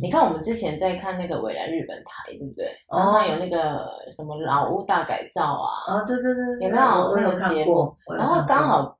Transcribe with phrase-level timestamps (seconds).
[0.00, 2.74] 你看我们之前在看那个未来日本台，对不对？
[2.90, 5.70] 常常有那个什么老屋大改造啊。
[5.86, 7.94] 啊，对对对，有没有那个节目？
[8.16, 8.98] 然后刚好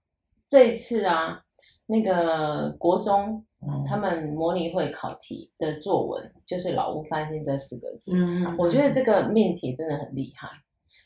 [0.48, 1.40] 这一次啊，
[1.86, 3.44] 那个国中。
[3.88, 8.12] 他们模拟会考题的作文就是“老屋翻新”这四个字。
[8.14, 10.50] 嗯，我觉得这个命题真的很厉害。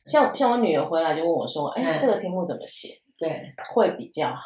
[0.06, 3.00] 像像我女儿回来就问我说：“哎，这个题目怎么写？
[3.16, 4.42] 对，会比较好。”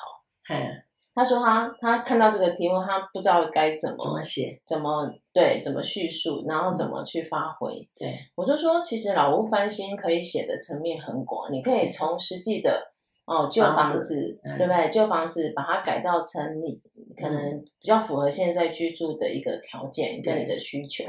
[0.52, 7.74] 嗯，她说他他看到这个题目，他不知道该怎么怎么写，怎么对怎么叙述，然后怎么去发挥。
[7.94, 12.92] 对，我就说，其实“老屋翻新”可以写的层面很广，你可以从实际的。
[13.24, 14.90] 哦，旧房子，房子对不对？
[14.90, 16.80] 旧房子把它改造成你
[17.16, 21.04] 可能比较符合现在居住的一个条件跟你的需求，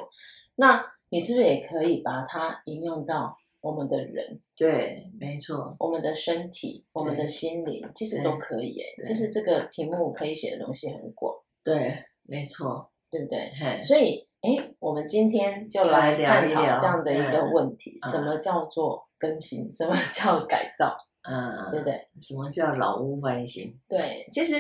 [0.58, 4.42] 那你是不是也可以把它应用到我们的人？
[4.58, 8.78] 对，没错，我们的身体、我们的心灵，其实都可以。
[8.78, 11.34] 哎，其实这个题目可以写的东西很广。
[11.64, 13.50] 对，没错，对不对？
[13.56, 19.72] 嘿所以，哎，我们今天就来探讨这样的一个问题：什么叫做更新？
[19.72, 20.94] 什么 叫改造？
[21.22, 23.74] 嗯，对不对，什么叫老屋翻新？
[23.88, 24.56] 对，其实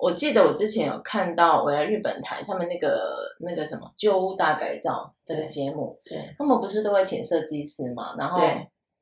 [0.00, 8.14] 我记得我之前有看到我在日本台他们那个那个什么旧屋大改造这个节目，对，他们不是都会请设计师嘛？
[8.16, 8.40] 然后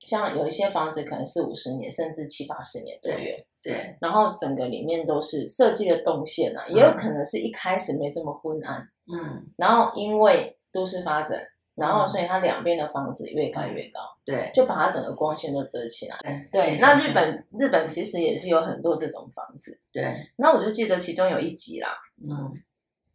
[0.01, 8.81] 像有一些房子可能四五十年，甚至七八十年都有，对，然后整个里面都是设计的动线啊，嗯、也有可能是一开始没这么昏暗，
[9.13, 11.41] 嗯，然后因为都市发展。
[11.79, 16.19] 然后，所以它两边的房子越盖越高，对，就把它整个光线都遮起来。
[16.51, 19.79] 对，那日本日本其实也是有很多这种房子。
[19.93, 21.89] 对，那我就记得其中有一集啦，
[22.21, 22.53] 嗯，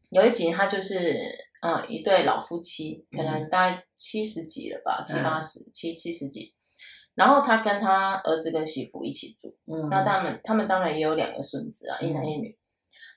[0.09, 1.13] 有一集他就是
[1.61, 6.53] 嗯一对老夫妻，可能大概七十几了吧，七八十七七十几，
[7.15, 12.57] 然后他跟他儿子跟媳妇一起住，嗯，那他们他们当然也有两个孙子啊，一男一女。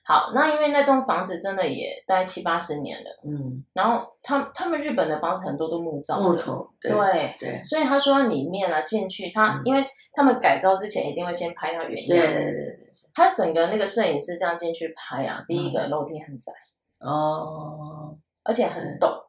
[0.07, 16.53] 好，那因为那栋房子真的也大概七八十年了，嗯，然后他他们日本的房子很多都木造的，木头，对对，对，所以他说里面啊进去，他、嗯、因为他们改造之前一定会先拍他原样，对对对对，他整个那个摄影师这样进去拍啊，第一个楼梯很窄，
[16.99, 19.25] 哦，而且很陡，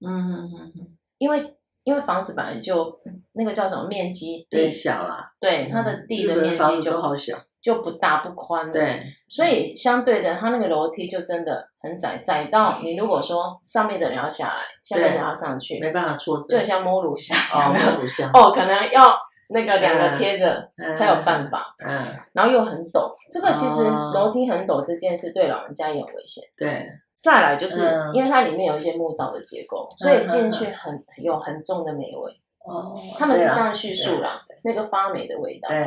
[0.00, 1.54] 嗯嗯嗯，因为
[1.84, 2.98] 因为房子本来就
[3.32, 7.36] 那个叫什么面积地小啊，对，它的地的面积就好小。
[7.62, 19.16] 就不大不宽，对，所以相对的，它那个楼梯就真的很窄，窄到你如果说上面的人要下来，下面的人要上去，没办法错身，就很像摸乳巷，哦， 摸乳巷，哦，可能要
[19.50, 26.90] 那个两个贴着才有办法，嗯，然后又很陡，这个其实楼梯很陡这件事对老人家也很危险，对，
[27.22, 32.32] 再来就是因为它里面有一些木造的结构，所以进去很有很重的霉味，
[32.66, 35.86] 哦，他们是这样叙述啦，那个发霉的味道，对，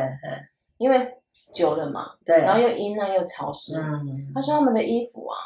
[0.78, 1.12] 因为。
[1.54, 3.78] 久了嘛，对，然后又阴暗又潮湿。
[3.80, 5.38] 嗯，他说他们的衣服啊，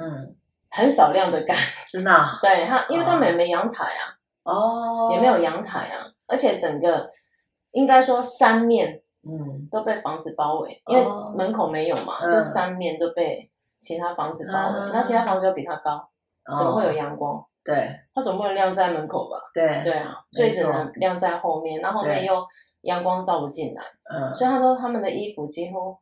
[0.00, 0.34] 嗯，
[0.70, 1.56] 很少晾的干，
[1.90, 2.10] 真的。
[2.40, 7.10] 对他，因为他们也没阳台啊，哦，也没有阳台啊，而且整个
[7.72, 11.04] 应该说三面，嗯，都被房子包围，因为
[11.36, 13.50] 门口没有嘛，就三面都被
[13.80, 14.90] 其他房子包围。
[14.92, 16.08] 那其他房子又比他高，
[16.56, 17.44] 怎么会有阳光？
[17.62, 19.36] 对，他总不能晾在门口吧？
[19.52, 22.42] 对，对啊，所以只能晾在后面，那后面又。
[22.82, 25.96] 阳光照不进来，嗯，所以他说他们的衣服几乎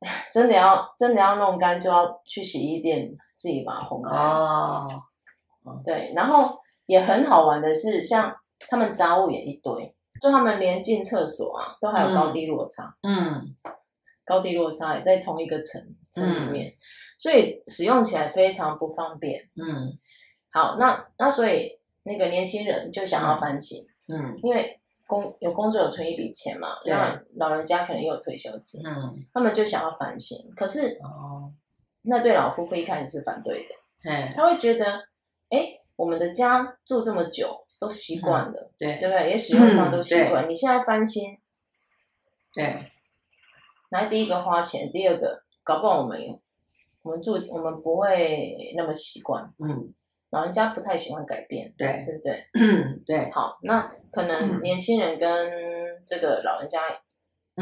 [0.32, 4.12] 真的要真的要弄干，就要去洗衣店自己把它烘干。
[4.16, 5.02] 哦，
[5.84, 8.32] 对，然后也很好玩的是，像
[8.68, 9.92] 他们杂物也一堆，
[10.22, 13.56] 就他们连进厕所啊都还有高低落差，嗯，
[14.24, 16.72] 高低落差也在同一个层层里面，
[17.18, 19.50] 所以使用起来非常不方便。
[19.56, 19.98] 嗯，
[20.52, 24.76] 好，那那所以那个年轻人就想要翻新，嗯，因为。
[25.08, 26.76] 工有工作有存一笔钱嘛？
[26.84, 30.36] 那老人家可能也有退休金，嗯，他们就想要翻新。
[30.54, 31.50] 可是，哦，
[32.02, 33.74] 那对老夫妇一开始是反对的，
[34.04, 34.84] 嘿，他会觉得，
[35.48, 39.30] 哎，我们的家住这么久都习惯了，对，对不对？
[39.30, 41.38] 也使用上都习惯，你现在翻新，
[42.54, 42.92] 对，
[43.88, 46.20] 来第一个花钱，第二个搞不好我们
[47.02, 49.94] 我们住我们不会那么习惯，嗯。
[50.30, 52.44] 老人家不太喜欢改变，对，对不对？
[53.06, 55.28] 对，好，那可能年轻人跟
[56.06, 56.80] 这个老人家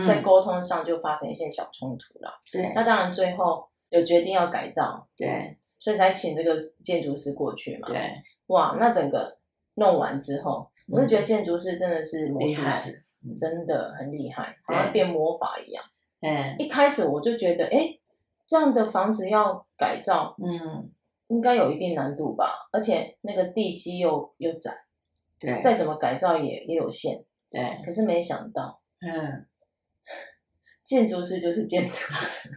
[0.06, 2.30] 在沟通上就发生一些小冲突了。
[2.52, 7.88] 对，那当然最后有决定要改造，对，所以才请这个建筑师过去嘛。
[7.88, 8.12] 对，
[8.48, 9.38] 哇，那整个
[9.74, 15.84] 弄完之后，我就觉得建筑师真的是魔术师，嗯、真的很厉害，好像变魔法一样。
[16.20, 17.96] 嗯，一开始我就觉得，哎，
[18.46, 20.90] 这样的房子要改造，嗯，
[21.28, 22.68] 应该有一定难度吧？
[22.72, 24.72] 而且那个地基又又窄，
[25.38, 27.80] 对，再怎么改造也也有限，对。
[27.84, 29.46] 可是没想到，嗯，
[30.84, 32.50] 建筑师就是建筑师。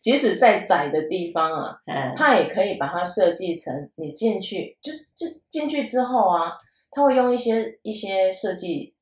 [0.00, 6.52] 即使再窄的地方啊，嗯，他也可以把它设计成你进去，就就进去之后啊，
[6.90, 8.94] 他会用一些一些设计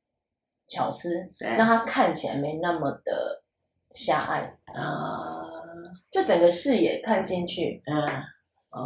[0.67, 3.43] 巧思，让它看起来没那么的
[3.93, 5.43] 狭隘啊，
[6.11, 8.11] 就整个视野看进去，嗯，哦，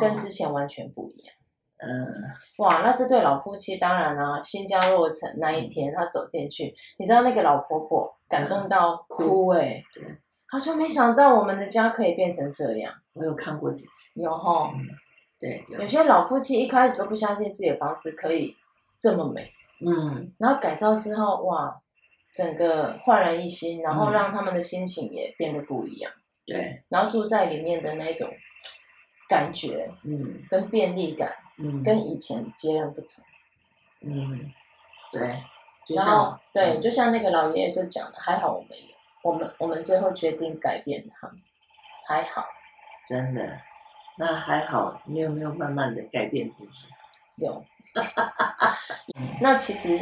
[0.00, 1.35] 跟之前完全不一样，
[1.79, 2.06] 嗯，
[2.58, 10.05] 哇，那这对老夫妻当然啊，新家落成那一天，他走进去，你知道那个老婆婆感动到哭哎，欸，对。
[10.50, 14.35] 她说：“没想到我们的家可以变成这样。”我有看过几次，有。
[14.35, 14.81] 哈、嗯，
[15.38, 18.56] 对有，有些老夫妻一开始都不相信自己的房子可以
[18.99, 19.52] 这么美，
[19.87, 21.79] 嗯，然后改造之后，哇，
[22.35, 26.11] 整个焕然一新，然后让他们的心情也变得不一样，
[26.46, 28.26] 对、嗯，然后住在里面的那种
[29.28, 33.10] 感觉，嗯，跟便利感，嗯，跟以前截然不同，
[34.00, 34.52] 嗯，
[35.12, 35.42] 对，
[35.84, 38.98] 就然后对，就像那个老爷爷就讲的，还好我们有。
[39.20, 41.28] 我们我们最后决定改变他，
[42.06, 42.46] 还好，
[43.04, 43.60] 真的，
[44.16, 45.02] 那还好。
[45.04, 46.86] 你有没有慢慢的改变自己？
[47.36, 47.62] 有。
[49.42, 50.00] 那其实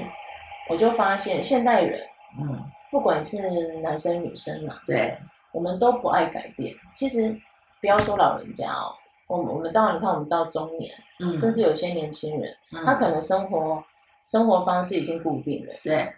[0.69, 2.07] 我就发现，现代人，
[2.39, 5.17] 嗯，不管是男生女生嘛，对，
[5.51, 6.77] 我们都不爱改变。
[6.95, 7.35] 其实
[7.81, 8.95] 不要说老人家哦，
[9.27, 13.85] 我们我们到你看，我们到中年，嗯，甚至有些年轻人，嗯，他可能生活
[14.25, 16.13] 生活方式已经固定了，对。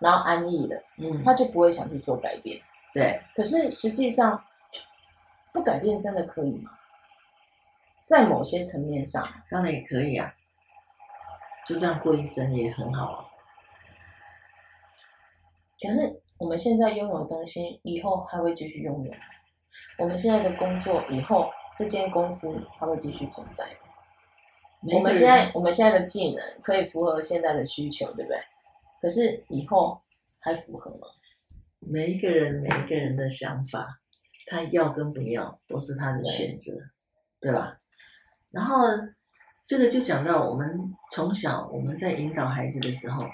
[0.00, 2.60] 然后安逸了，嗯，他就不会想去做改变。
[2.94, 4.40] 对，可是实际上
[5.52, 6.70] 不改变真的可以吗？
[8.06, 10.32] 在某些层面上，当然也可以啊，
[11.66, 13.24] 就这样过一生也很好啊。
[15.82, 19.12] 可是我们现在拥有的东西，以后还会继续拥有。
[19.98, 24.92] 我们现在的工作，以后这间公司它会继续存在吗。
[24.92, 28.38] 我们现在我们现在的技能可以符合现在的需求，对不对？
[29.00, 30.00] 可是以后
[30.40, 31.06] 还符合吗？
[31.78, 34.00] 每一个人每一个人的想法，
[34.46, 36.72] 他要跟不要都是他的选择，
[37.40, 37.78] 对，对吧？
[38.50, 38.86] 然后
[39.64, 40.76] 这个就讲到我们
[41.12, 43.24] 从小我们在引导孩子的时候，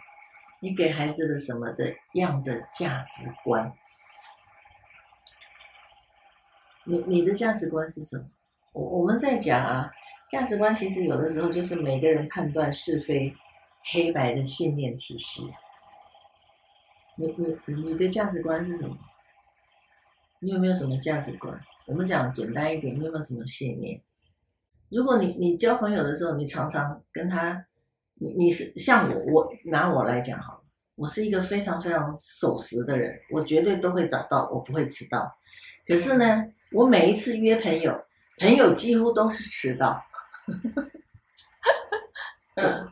[0.61, 3.73] 你给孩子的什么的样的价值观？
[6.85, 8.25] 你你的价值观是什么？
[8.73, 9.91] 我我们在讲啊，
[10.31, 13.35] 价值观其实有的时候就是每个人判断是非。
[13.93, 15.53] 黑白的信念体系，
[17.19, 18.97] 你你你的价值观是什么？
[20.41, 21.61] 你有没有什么价值观？
[21.85, 24.01] 我们讲简单一点，你有没有什么信念？
[24.89, 27.63] 如果你你交朋友的时候，你常常跟他，
[28.15, 30.65] 你你是像我，我拿我来讲好了，
[30.95, 35.31] 我是一个非常非常守时的人，我绝对都会早到，我不会迟到。
[35.87, 36.43] 可是呢，
[36.75, 38.05] 我每一次约朋友，
[38.39, 40.05] 朋友几乎都是迟到。
[42.57, 42.91] 嗯。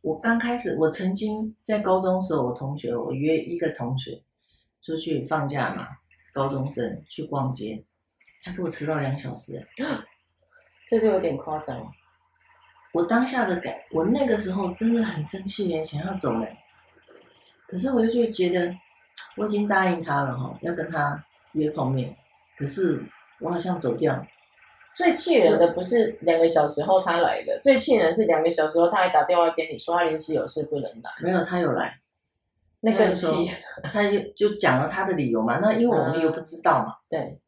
[0.00, 4.20] 我刚开始，我曾经在高中时候，我同学，我约一个同学
[4.80, 5.86] 出去放假嘛，
[6.32, 7.84] 高中生去逛街，
[8.42, 9.64] 他给我迟到两小时，
[10.88, 11.92] 这就有点夸张。
[12.92, 16.56] 我当下的感，我那个时候真的很生气，连想要走人。
[17.68, 18.74] 可是我又就觉得，
[19.36, 22.16] 我已经答应他了哈，要跟他约碰面，
[22.62, 23.02] 可是
[23.40, 24.24] 我好像走掉。
[24.94, 31.10] 最气人的不是两个小时后他来的，最气人是两个小时后他还打电话给你说他临时有事不能来。
[31.20, 31.98] 没有，他有来，
[32.82, 33.50] 那更气。
[33.82, 36.92] 他就就讲了他的理由嘛，那因为我们又不知道嘛。
[36.92, 37.40] 嗯、对。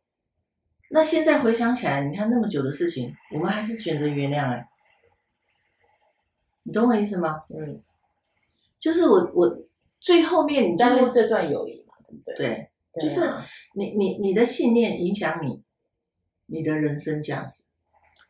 [0.91, 4.67] 那现在回想起来，你看那么久的事情，我们还是选择原谅哎。
[6.65, 7.45] 你懂我意思吗？
[7.51, 7.81] 嗯。
[8.81, 9.59] 就是我我
[10.01, 12.37] 最后面你在乎这段友谊嘛，对不对？
[12.37, 12.71] 对。
[13.01, 13.33] 就是
[13.75, 15.63] 你你你的信念影响你。
[16.47, 17.65] 你的人生价值，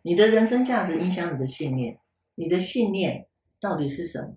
[0.03, 1.99] 你的人生价值影响你的信念，
[2.37, 3.27] 你的信念
[3.59, 4.37] 到底是什么？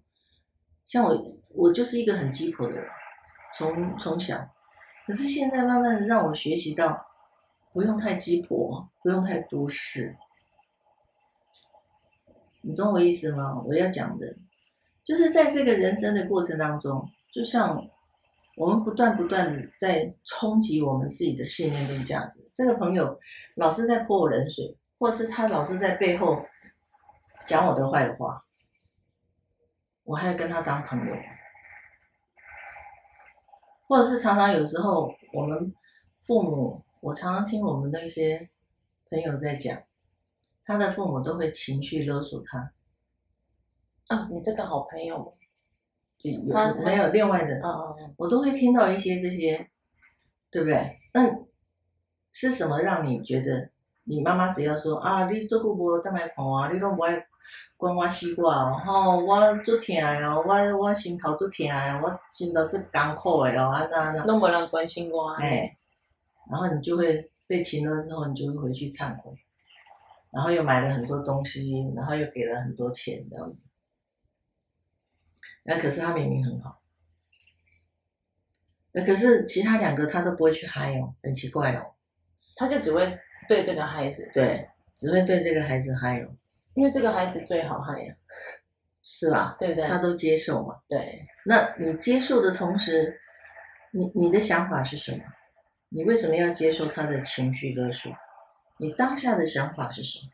[0.84, 2.84] 像我，我就是一个很鸡婆的人，
[3.56, 4.50] 从从小，
[5.06, 7.06] 可是现在慢慢的让我学习到，
[7.72, 10.18] 不用太鸡婆，不用太多事，
[12.62, 13.62] 你懂我意思吗？
[13.64, 14.36] 我要讲的，
[15.04, 17.88] 就是在这个人生的过程当中，就像。
[18.58, 22.50] 我们不断不断在冲击我们自己的信念跟价值。
[22.56, 23.20] 这个朋友
[23.56, 26.44] 老是在泼我冷水，或是他老是在背后
[27.46, 28.44] 讲我的坏话，
[30.04, 31.16] 我还要跟他当朋友，
[33.88, 35.72] 或者是常常有时候我们
[36.24, 38.50] 父母，我常常听我们那些
[39.12, 39.80] 朋友在讲，
[40.66, 42.74] 他的父母都会情绪勒索他，
[44.08, 45.38] 啊，你这个好朋友，
[46.18, 47.56] 就有没有另外的？
[47.68, 49.70] 啊我都会听到一些这些，
[50.50, 50.98] 对不对？
[51.14, 51.30] 那
[52.34, 53.70] 是什么让你觉得
[54.04, 57.24] 你妈妈只要说啊，你这个无当来看我，你都不爱
[57.78, 65.78] 管我死我哦，吼，我做疼哦，我我心头做疼的，我心头做艰苦的哦，啊那那都没人关心我，哎，
[66.50, 69.32] 然后你就会被擒了之后，你就会回去忏悔，
[70.32, 73.58] 然后又买了很多东西，然后又给了很多钱，这样子。
[75.68, 76.82] 那可是他明明很好，
[78.94, 81.94] 那可是其他两个他都不会去嗨哦，很奇怪哦。
[82.56, 83.20] 他就只会
[83.50, 86.30] 对这个孩子，对，只会对这个孩子嗨哦，
[86.76, 88.16] 因为这个孩子最好嗨呀，
[89.04, 89.58] 是吧？
[89.60, 89.86] 对不对？
[89.88, 90.76] 他都接受嘛。
[90.88, 93.20] 对，那你接受的同时，
[93.92, 95.24] 你你的想法是什么？
[95.90, 98.10] 你为什么要接受他的情绪勒索？
[98.80, 100.32] 你当下的想法是什么？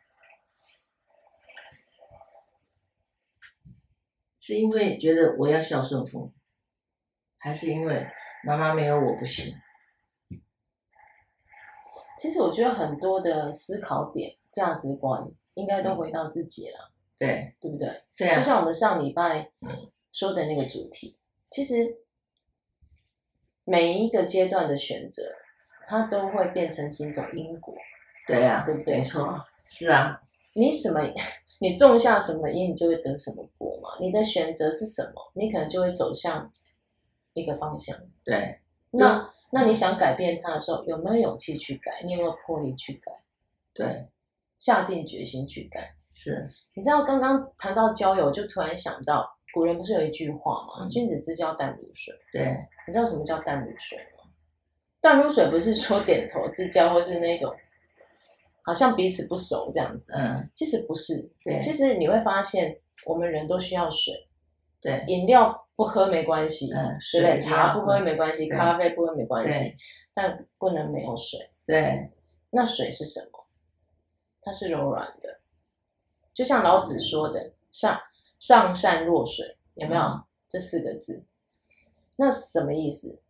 [4.46, 6.34] 是因为觉得我要孝顺父母，
[7.38, 8.06] 还是因为
[8.44, 9.56] 妈妈没有我不行？
[12.20, 15.24] 其实我觉得很多的思考点、价值观
[15.54, 18.04] 应该都回到自己了，对对不对？
[18.18, 18.38] 对啊。
[18.38, 19.50] 就像我们上礼拜
[20.12, 21.18] 说的那个主题，
[21.50, 22.00] 其实
[23.64, 25.24] 每一个阶段的选择，
[25.88, 27.74] 它都会变成是一种因果，
[28.28, 28.98] 对啊，对不对？
[28.98, 30.22] 没错，是啊。
[30.54, 31.00] 你什么？
[31.64, 33.92] 你种下什么因，你就会得什么果嘛。
[34.02, 36.52] 你的选择是什么，你可能就会走向
[37.32, 37.98] 一个方向。
[38.26, 38.60] 对，
[38.92, 42.02] 那、嗯、那你想改变它的时候，有没有勇气去改？
[42.04, 43.14] 你有没有魄力去改？
[43.74, 44.10] 对，
[44.60, 45.96] 下定决心去改。
[46.10, 54.30] 是，你知道刚刚谈到交友，就突然想到古人不是有一句话吗？“嗯、君子之交淡如水。”对，你知道什么叫淡如水吗？
[55.00, 57.56] 淡如水不是说点头之交，或是那种。
[58.64, 64.14] 好像彼此不熟这样子，嗯，其实不是，对，其实你会发现，我们人都需要水，
[64.82, 67.40] 对，饮料不喝没关系，嗯，对不对？
[67.40, 69.76] 茶不喝没关系，对咖啡不喝没关系，
[70.14, 72.10] 但不能没有水，对。
[72.56, 73.48] 那水是什么？
[74.40, 75.40] 它是柔软的，
[76.36, 78.00] 就像老子说的“上
[78.38, 81.26] 上善若水”，有没有、嗯、这四个字？
[82.18, 83.23] 那什么意思？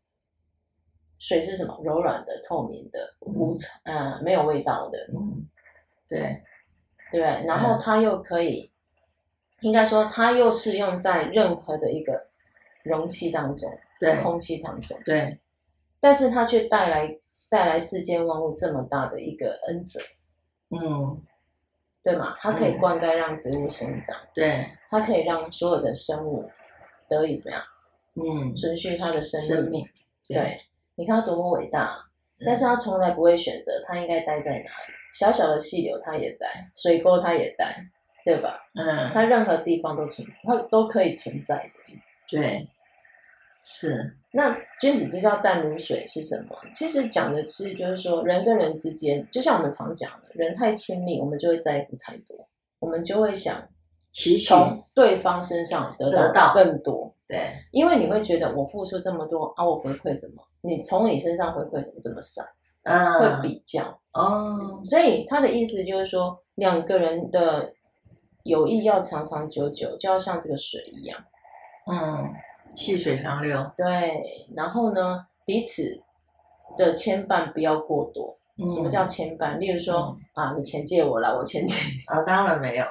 [1.25, 1.79] 水是什么？
[1.85, 4.97] 柔软的、透明的、无嗯、呃、没有味道的。
[5.17, 5.47] 嗯，
[6.09, 6.43] 对，
[7.13, 7.21] 对。
[7.21, 8.69] 然后它又可以，
[9.61, 12.27] 嗯、应该说它又适用在任何的一个
[12.83, 15.39] 容器当中，对，空气当中，对。
[16.01, 20.01] 但是它却带来带来世间万物这么大的一个恩泽，
[20.71, 21.23] 嗯，
[22.03, 22.35] 对嘛？
[22.41, 26.51] 它可以灌溉让植物生长，嗯、对，它可以让所有的生物
[27.07, 27.65] 得以怎么样？
[28.15, 29.87] 嗯，存续它的生命，生命
[30.27, 30.37] 对。
[30.37, 30.61] 对
[30.95, 31.97] 你看他多么伟大，
[32.45, 34.93] 但是他从来不会选择他应该待在哪里。
[35.13, 37.75] 小小的溪流他也待，水沟他也待，
[38.25, 38.59] 对吧？
[38.75, 41.79] 嗯，他任何地方都存，他都可以存在着。
[42.29, 42.67] 对，
[43.59, 44.17] 是。
[44.31, 46.57] 那君子之交淡如水是什么？
[46.73, 52.47] 其实讲的是，就是说人跟人之间，就像我们常讲的，人太亲密，我们就会在乎太多，
[52.79, 53.63] 我们就会想
[54.47, 57.15] 从对方身上得到更多。
[57.27, 60.43] 对，因为你会觉得我付出这么多啊，我回馈什么？
[60.63, 62.41] 你从你身上回馈怎么这么少？
[62.83, 67.73] 啊，会比较哦，所以他的意思就是说，两个人的
[68.43, 71.17] 友谊要长长久久，就要像这个水一样，
[71.91, 72.29] 嗯，
[72.75, 73.71] 细水长流。
[73.77, 76.01] 对，然后呢，彼此
[76.77, 78.37] 的牵绊不要过多。
[78.57, 79.57] 嗯、什么叫牵绊？
[79.57, 82.03] 例如说、嗯、啊，你钱借我了，我钱借你。
[82.05, 82.85] 啊，当然没有。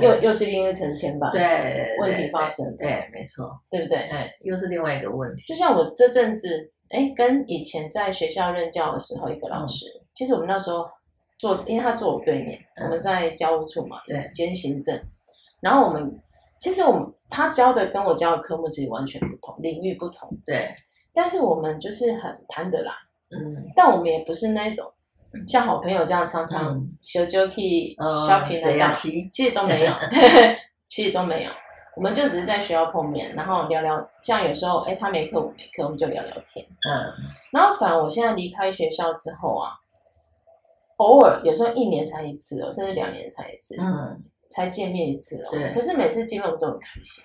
[0.00, 3.96] 又又是另一层牵绊，对，问题发生，对，没错，对不对？
[4.08, 5.44] 哎，又是另外一个问题。
[5.44, 10.88] 就像我这阵子，哎，跟以前在学校任教的时候，一个老师，嗯、其实我们那时候
[11.38, 14.98] 坐，因为他坐我对面，嗯、我们在教务处嘛，对，兼行政。
[15.60, 16.20] 然后我们
[16.58, 20.68] 其实我们他教的跟我教的科目其实完全不同，领域不同，对。
[21.12, 22.92] 但是我们就是很谈得来，
[23.30, 24.90] 嗯，但我们也不是那种。
[25.48, 27.60] 像好朋友这样常常小酒去
[27.98, 29.92] shopping 来其实都没有，
[30.86, 31.50] 其实都没有，
[31.96, 34.10] 我们就只是在学校碰面，然后聊聊。
[34.22, 36.64] 像有时候，哎，他没课，我没课，我们就聊聊天。
[36.88, 37.12] 嗯，
[37.50, 39.72] 然后反而我现在离开学校之后啊，
[40.96, 45.48] 偶尔有时候一年才一次哦，甚至两年才一次，嗯，才见面一次哦。
[45.50, 45.72] 对。
[45.72, 47.24] 可是每次见面我们都很开心。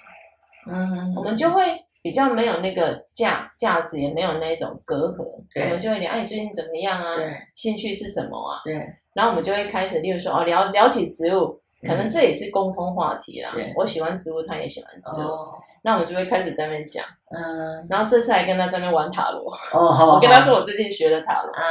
[0.71, 1.85] 嗯，我们就会。
[2.01, 7.17] 比较没有那个价价值，也没有那种隔阂，我们就会聊，哎、啊，你最近怎么样啊？
[7.17, 8.61] 对兴趣是什么啊？
[8.63, 8.73] 对，
[9.13, 13.51] 然后我们就会开始，例如说，哦，聊聊起植物，可能这也是共通话题啦。
[13.53, 17.05] 对，我喜欢植物，他也喜欢植物，哦、那我们就会开始在那边讲。
[17.31, 19.51] 嗯，然后这次还跟他在那边玩塔罗。
[19.73, 21.51] 哦， 我跟他说我最近学了塔罗。
[21.53, 21.63] 啊，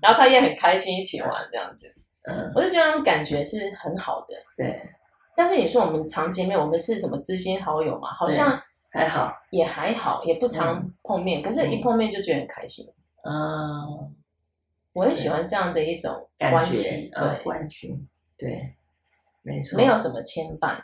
[0.00, 1.94] 然后他也很开心，一起玩这样子。
[2.22, 4.34] 嗯，我就觉得那种感觉是很好的。
[4.56, 4.80] 对，
[5.36, 8.08] 但是你说我们常见面，我们是什么知心好友嘛？
[8.14, 11.40] 好像还好，也还好，也不常碰面。
[11.40, 12.86] 嗯、可是，一碰面就觉得很开心。
[13.24, 14.14] 嗯，
[14.92, 17.98] 我很喜欢这样的一种关系，对，呃、关系，
[18.38, 18.74] 对，
[19.42, 20.78] 没错，没有什么牵绊，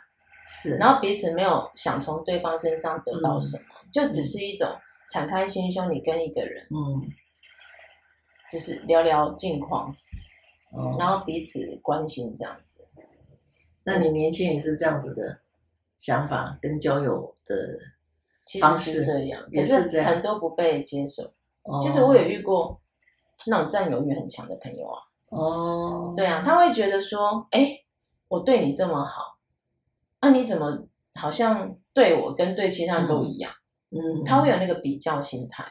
[0.47, 4.69] 是，然后彼此没有想从对方身上得到什么，嗯、就只是一种
[5.11, 7.09] 敞开心胸，你跟一个人，嗯，
[8.53, 9.95] 就是聊聊近况，
[10.77, 12.65] 嗯、然后彼此关心这样子。
[13.85, 15.41] 那你年轻也是这样子的
[15.97, 17.79] 想法跟交友的
[18.61, 21.23] 方式，这样，可是很多不被接受。
[21.81, 22.79] 其实我有遇过
[23.47, 25.00] 那种占有欲很强的朋友啊。
[25.31, 27.79] 哦，对啊，他会觉得说，哎，
[28.28, 29.38] 我对你这么好，
[30.20, 33.52] 那你怎么好像对我跟对其他人都一样？
[33.90, 35.64] 嗯，他会有那个比较心态。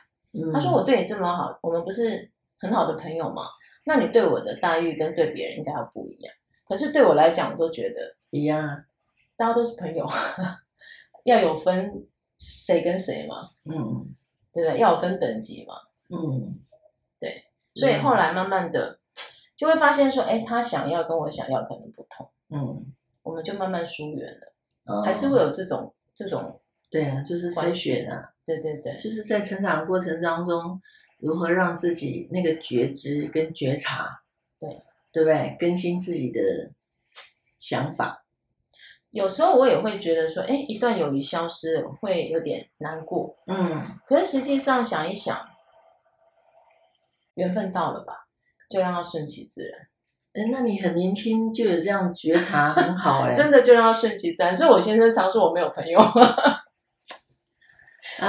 [0.54, 3.44] 他说我对你这么好，我们不是很好的朋友吗？
[3.86, 6.34] 那你对我的待遇跟对别人应该要不一样。
[6.66, 8.84] 可是对我来讲，我都觉得一样，
[9.36, 10.06] 大家都是朋友，
[11.24, 12.06] 要有分
[12.38, 14.14] 谁跟谁嘛，嗯，
[14.52, 14.80] 对不对？
[14.80, 15.76] 要有分等级嘛，
[16.10, 16.60] 嗯，
[17.20, 17.46] 对。
[17.76, 19.00] 所以后来慢慢的
[19.58, 24.40] 就会发现说，哎，他想要跟我想要可能不同，嗯，我们就慢慢疏远
[24.86, 30.82] 了，还是会有这种这种，对啊，就是筛选啊，对对对，就是在成长过程当中，
[31.18, 34.22] 如何让自己那个觉知跟觉察，
[34.58, 34.82] 对。
[35.10, 35.56] 对不对？
[35.58, 36.40] 更新自己的
[37.58, 38.24] 想法，
[39.10, 43.36] 有时候我也会觉得说，哎，一段友谊消失了，会有点难过。
[43.48, 45.48] 嗯，可是实际上想一想，
[47.34, 48.27] 缘分到了吧，
[48.70, 49.80] 就让它顺其自然。
[50.34, 53.34] 哎，那你很年轻就有这样觉察，很好哎。
[53.36, 54.54] 真的就让它顺其自然。
[54.54, 56.00] 所以我先生常说我没有朋友，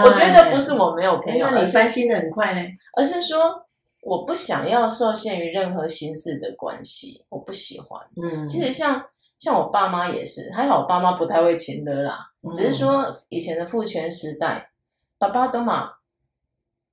[0.04, 3.64] 我觉得不是我没有朋友，那你翻新的很快呢，而是说。
[4.00, 8.00] 我不想要受限于任何形式的关系，我不喜欢。
[8.23, 9.04] 嗯，其实像
[9.37, 14.71] 像我爸妈也是，还好我爸妈不太会情的啦，嗯、只是说以前的父权时代，
[15.18, 15.90] 爸爸都嘛，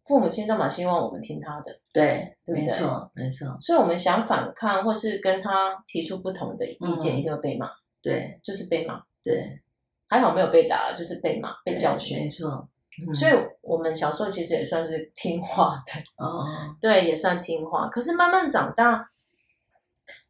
[0.06, 2.68] 父母亲都嘛希望我们听他的，对，对不对？
[2.68, 3.58] 没错，没错。
[3.60, 7.70] 所以我们想反抗或是跟他提出不同的意见，嗯、一定会被骂。
[8.02, 9.04] 对，就是被骂。
[9.24, 9.60] 对，
[10.08, 12.20] 还好没有被打，就是被骂、被教训。
[12.20, 12.70] 没错。
[12.98, 16.46] 嗯、所以，我们小时候其实也算是听话的哦，
[16.80, 17.88] 对，也算听话。
[17.88, 19.10] 可是慢慢长大，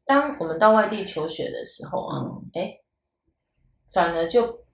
[0.05, 2.79] 当我们到外地求学的时候啊，哎、嗯，
[3.91, 4.64] 反而就，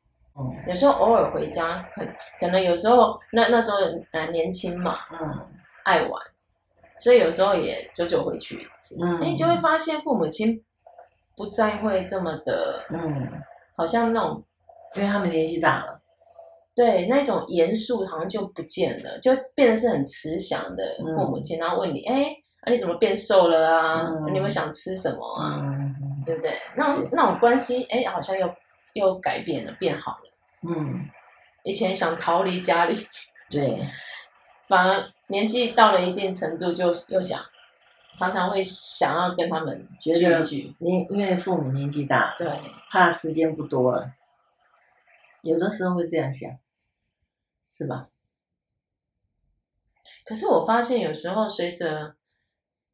[0.41, 2.05] 嗯，有时候偶尔回家，可
[2.39, 3.77] 可能有时候那那时候
[4.11, 5.47] 呃年轻嘛，嗯，
[5.83, 6.21] 爱玩，
[6.99, 10.63] 所以有时候也久久回去一次，嗯，哎，就会发现父母亲
[11.35, 13.27] 不再会这么的，嗯，
[13.75, 14.43] 好像那种，
[14.95, 15.99] 因为他们年纪大了。
[16.73, 24.07] 对，那种严肃好像就不见了，就变得是很慈祥的父母亲，嗯、然后问你，哎，啊你怎么变瘦了啊？
[24.07, 25.59] 嗯、你有没有想吃什么啊？
[25.61, 26.53] 嗯、对不对？
[26.73, 28.49] 那那种关系，哎，好像又
[28.93, 30.30] 又改变了，变好了。
[30.67, 31.09] 嗯，
[31.63, 33.07] 以前想逃离家里，
[33.49, 33.87] 对，
[34.67, 37.43] 反而年纪到了一定程度，就又想
[38.15, 40.75] 常常会想要跟他们聚一聚。
[40.79, 42.47] 因因为父母年纪大，对，
[42.89, 44.13] 怕时间不多了。
[45.41, 46.51] 有的时候会这样想，
[47.71, 48.09] 是吧？
[50.23, 52.15] 可是我发现有时候随着，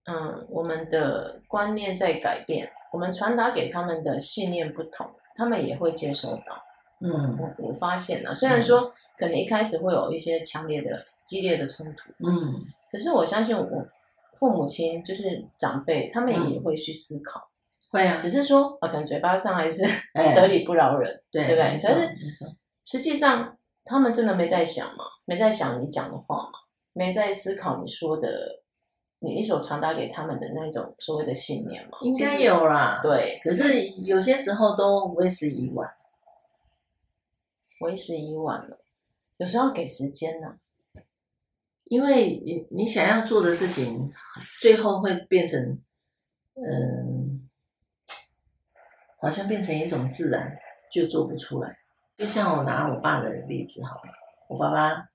[0.06, 6.64] 嗯，我们的观念在改变，我们传达给他们的信念不同，他们也会接收到。
[7.02, 13.86] 嗯，我我发现了，虽然说可能一开始会有一些强烈的、激烈的冲突，嗯，可是我相信我
[14.36, 17.40] 父母亲就是长辈，他们也会去思考。
[17.40, 17.52] 嗯
[17.90, 19.82] 会啊，只是说啊，可能嘴巴上还是
[20.14, 21.80] 得理不饶人，对不对？
[21.82, 22.14] 可是
[22.84, 26.52] 实际上他们真的没在想嘛，没在想你讲的话嘛，
[26.92, 28.62] 没在思考你说的，
[29.20, 31.98] 你你所传达给他们的那种所谓的信念嘛？
[32.02, 35.90] 应该有啦，对，只是有些时候都为时已晚，
[37.80, 38.80] 为时已晚了，
[39.38, 40.58] 有时候要给时间呢，
[41.86, 44.12] 因为你你想要做的事情，
[44.60, 45.80] 最后会变成
[46.56, 47.44] 嗯。
[49.20, 50.56] 好像变成一种自然，
[50.92, 51.76] 就做不出来。
[52.18, 54.12] 就像我拿我爸的例子好了，
[54.48, 55.10] 我爸爸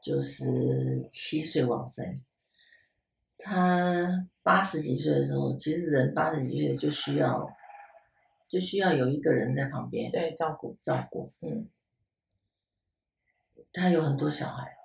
[0.00, 2.22] 就是七岁往生，
[3.36, 7.44] 他八十几岁的时候，其实人八十几岁就需要，
[8.48, 11.32] 就需要有一个人在旁边，对，照顾照顾。
[11.40, 11.68] 嗯，
[13.72, 14.76] 他有很多小孩，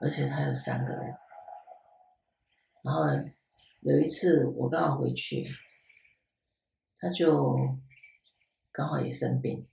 [0.00, 1.18] 而且他有三个儿子。
[2.82, 3.04] 然后
[3.80, 5.46] 有一次我刚好回去，
[6.98, 7.78] 他就。
[8.72, 9.66] 刚好也生病，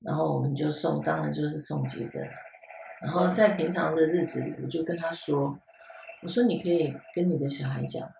[0.00, 2.26] 然后我们就送，当然就是送急诊。
[3.02, 5.56] 然后在平常的日子里，我就跟他说
[6.24, 8.10] ：“我说你可以跟你的小孩讲，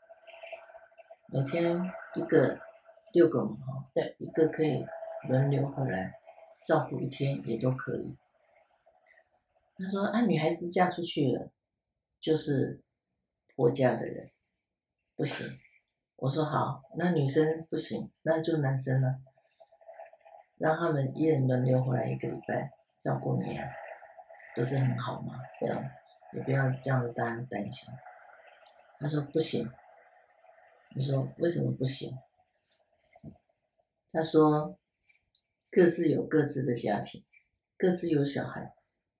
[1.28, 1.80] 每天
[2.14, 2.60] 一个
[3.14, 4.84] 六个嘛哈，对，一个可以
[5.30, 6.12] 轮流回来
[6.66, 8.14] 照顾一天也都可以。
[9.76, 11.50] 他说啊，女孩子嫁出去了，
[12.20, 12.80] 就是
[13.54, 14.30] 婆家的人，
[15.16, 15.58] 不行。
[16.16, 19.20] 我说好，那女生不行，那就男生了，
[20.56, 23.68] 让他们一人轮流回来一个礼拜照顾你啊，
[24.54, 25.40] 不是很好吗？
[25.60, 25.84] 这样，
[26.32, 27.92] 你不要这样子大家担心。
[28.98, 29.70] 他说不行。
[30.96, 32.16] 你说为什么不行？
[34.12, 34.78] 他说
[35.68, 37.24] 各自有各自的家庭，
[37.76, 38.72] 各自有小孩，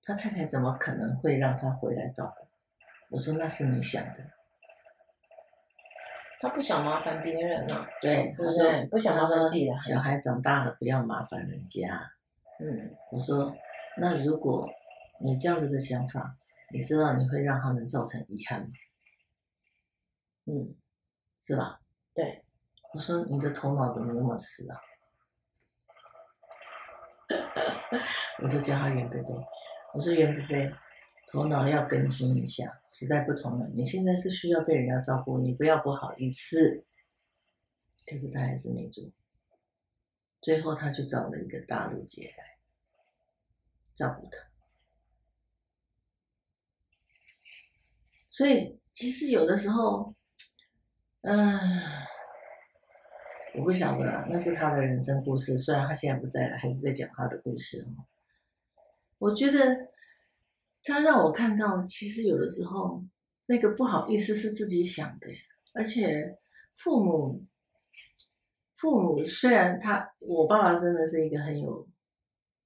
[0.05, 2.47] 他太太怎么可能会让他回来照顾？
[3.09, 4.19] 我说那是你想的。
[6.39, 7.87] 他不想麻烦别人啊。
[7.99, 12.11] 对，他说不想麻烦自己的小孩长大了，不要麻烦人家。
[12.59, 13.53] 嗯，我说
[13.97, 14.69] 那如果
[15.19, 16.37] 你这样子的想法，
[16.71, 18.67] 你知道你会让他们造成遗憾吗？
[20.45, 20.75] 嗯。
[21.37, 21.79] 是吧？
[22.15, 22.43] 对，
[22.91, 24.81] 我说你的头脑怎么那么死啊？
[28.41, 29.27] 我都叫他袁贝贝。
[29.95, 30.73] 我说袁贝贝，
[31.31, 33.65] 头脑要更新一下，时代不同了。
[33.73, 36.85] 你现在是需要被人家照顾，你不要不好意思。
[38.05, 39.09] 可是他还是没做，
[40.41, 42.57] 最后他就找了一个大陆姐来
[43.93, 44.37] 照顾他。
[48.27, 50.13] 所以其实有的时候。
[51.27, 51.59] 嗯，
[53.55, 55.57] 我不晓得啦，那是他的人生故事。
[55.57, 57.83] 虽然他现在不在了，还是在讲他的故事。
[59.17, 59.59] 我觉得
[60.83, 63.03] 他让我看到，其实有的时候
[63.45, 65.27] 那个不好意思是自己想的，
[65.73, 66.37] 而且
[66.75, 67.43] 父母，
[68.75, 71.87] 父母虽然他，我爸爸真的是一个很有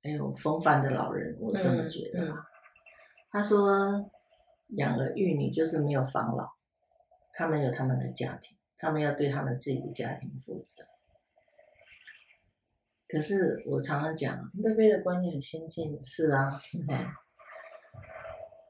[0.01, 2.21] 很有风范的老人，我这么觉得。
[2.21, 2.37] 嗯嗯、
[3.29, 4.11] 他说，
[4.69, 6.49] 养儿育女就是没有防老。
[7.33, 10.83] 他们有他们的家庭，他们要对他们自己的家庭负责。
[13.11, 15.99] 可是我常常讲，那边的观念很先进。
[16.01, 16.87] 是啊， 嗯。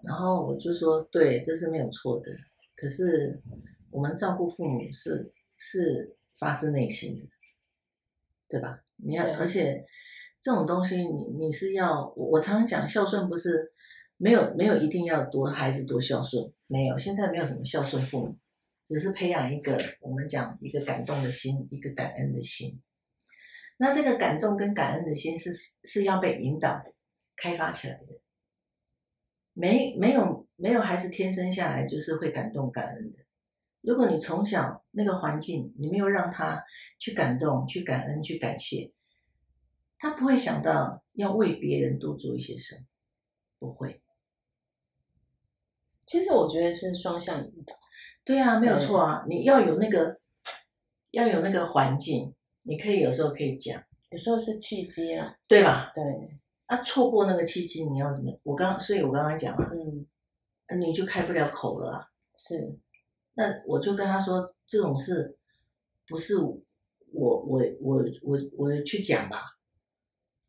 [0.02, 2.32] 然后我就说，对，这是没有错的。
[2.76, 3.38] 可是
[3.92, 7.28] 我们照顾父母是是发自内心的，
[8.48, 8.82] 对吧？
[8.96, 9.86] 你要，而且
[10.42, 13.74] 这种东西你，你你是要我，我常常讲孝顺不是
[14.16, 18.38] 没有没有一定要多孩子多孝顺，没有，现在没有什么孝顺父母。
[18.88, 22.82] 只是培养一个，我们讲一个感动的心，一个感恩的心。
[23.82, 25.52] 那这个感动跟感恩的心是
[25.86, 26.84] 是要被引导、
[27.38, 28.20] 开发起来的。
[29.54, 33.20] 没没有没有孩子天生下来就是会感动感恩的。
[33.80, 36.62] 如果你从小那个环境，你没有让他
[37.00, 38.92] 去感动、去感恩、去感谢，
[39.98, 42.82] 他不会想到要为别人多做一些什么，
[43.60, 44.02] 不会。
[46.06, 47.74] 其实我觉得是双向引导。
[48.26, 49.26] 对啊，没有错啊！
[49.30, 50.20] 你要有那个，
[51.12, 55.92] 要有那个环境，你可以有时候可以讲，有时候是契机啊，对吧？
[55.94, 56.04] 对，
[56.66, 58.40] 啊，错过那个契机，你要怎么？
[58.44, 59.70] 我刚，所以我刚刚讲了，
[60.68, 62.08] 嗯，你就开不了口了啊。
[62.36, 62.78] 是，
[63.34, 65.38] 那我就跟他说，这种事
[66.08, 66.62] 不是我
[67.14, 69.42] 我我我我我去讲吧？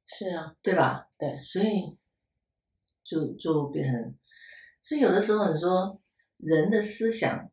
[0.06, 1.08] 是啊，对吧？
[1.18, 1.96] 对，所以
[3.04, 4.14] 就就变成，
[4.82, 6.00] 所以有的时候你说
[6.38, 7.50] 人的思想。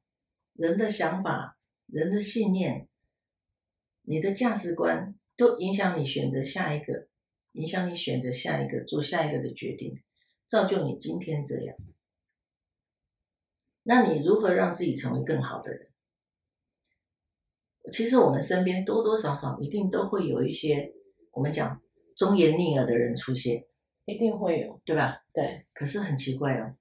[0.60, 2.88] 人的想法、人的信念、
[4.10, 7.10] 你的价值观，都影响你选择下一个，
[7.52, 10.02] 影响你选择下一个，做下一个的决定，
[10.48, 11.76] 造就你今天这样。
[13.84, 15.90] 那你如何让自己成为更好的人？
[17.92, 20.94] 其实我们身边多多少少一定都会有一些
[21.32, 21.82] 我们讲
[22.16, 23.66] 忠言逆耳的人出现，
[24.06, 25.26] 一定会有，对吧？
[25.34, 25.66] 对。
[25.74, 26.78] 可是很奇怪哦，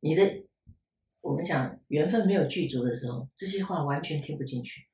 [0.00, 0.46] 你的。
[1.20, 4.88] 我们讲缘分没有具足的时候，这些话完全听不进去。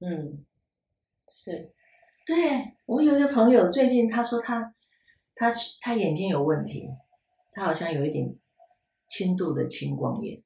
[0.00, 0.44] 嗯，
[1.28, 1.72] 是，
[2.24, 4.74] 对，我有一个朋友，最近他说他
[5.34, 6.88] 他他眼睛有问题，
[7.52, 8.36] 他好像有一点
[9.08, 10.42] 轻度的青光眼。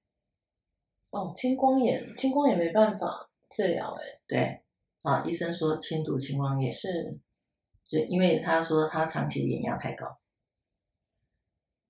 [1.10, 4.04] 哦，青光眼，青光眼没办法治疗哎。
[4.26, 4.62] 对，
[5.02, 7.18] 啊，医生说轻度青光眼是，
[7.90, 10.18] 对，因为他说他长期眼压太高，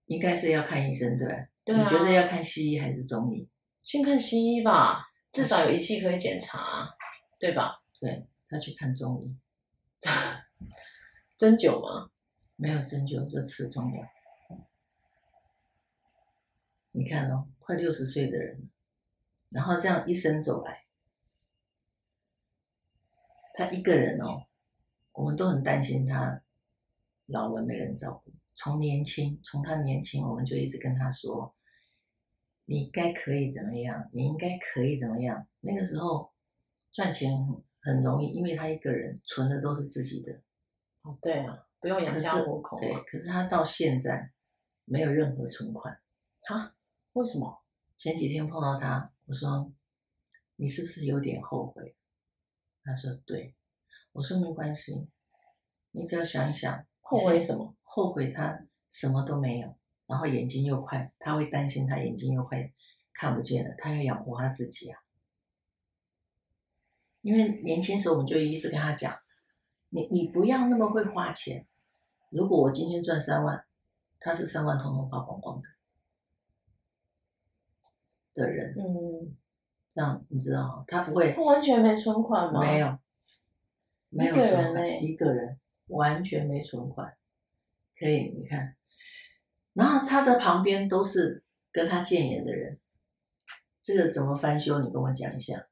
[0.06, 1.34] 应该是要看医生，对吧？
[1.64, 3.48] 对啊，你觉得要看西医还是中医？
[3.84, 6.88] 先看西医吧，至少有仪器可以检查，
[7.42, 7.82] 对吧？
[7.98, 9.36] 对，他去看中医，
[11.36, 12.08] 针灸吗？
[12.54, 14.06] 没有针灸，就吃中药。
[16.92, 18.70] 你看哦，快六十岁的人，
[19.48, 20.84] 然后这样一生走来，
[23.54, 24.46] 他一个人哦，
[25.10, 26.40] 我们都很担心他
[27.26, 28.32] 老了没人照顾。
[28.54, 31.52] 从年轻，从他年轻，我们就一直跟他说
[32.66, 34.08] ：“你该可以怎么样？
[34.12, 36.31] 你应该可以怎么样？”那个时候，
[36.92, 37.32] 赚钱
[37.80, 40.32] 很容易，因为他一个人存的都是自己的。
[41.02, 42.78] 哦，对啊，不用养家糊口。
[42.78, 44.30] 对，可是他到现在
[44.84, 46.00] 没有任何存款。
[46.42, 46.74] 哈？
[47.14, 47.62] 为什么？
[47.96, 49.72] 前几天碰到他，我说
[50.56, 51.94] ：“你是不是有点后悔？”
[52.82, 53.54] 他说：“对。”
[54.12, 55.08] 我说：“没关系，
[55.92, 57.76] 你只要想一想，后悔什么？
[57.82, 59.76] 后悔他什么都没有，
[60.06, 62.72] 然后眼睛又快，他会担心他眼睛又快
[63.12, 65.01] 看不见了，他要养活他自己啊。
[67.22, 69.18] 因为年轻时候我们就一直跟他讲，
[69.88, 71.66] 你你不要那么会花钱。
[72.30, 73.64] 如果我今天赚三万，
[74.20, 75.68] 他是三万统统花光光的
[78.34, 79.34] 的人，嗯，
[79.92, 82.60] 这样你知道，他不会，他完全没存款吗？
[82.60, 82.98] 没有。
[84.14, 87.16] 没有存款，一个人完全没存款，
[87.98, 88.76] 可以你看，
[89.72, 92.78] 然后他的旁边都是跟他建言的人，
[93.82, 94.80] 这个怎么翻修？
[94.80, 95.66] 你跟我讲一下。